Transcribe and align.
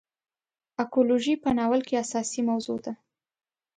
اکولوژي 0.83 1.33
په 1.43 1.49
ناول 1.57 1.81
کې 1.87 2.01
اساسي 2.03 2.41
موضوع 2.49 2.77
ده. 2.85 2.93